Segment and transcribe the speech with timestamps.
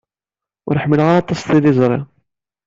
[0.67, 1.99] Ur ḥemmleɣ aṭas tiliẓri.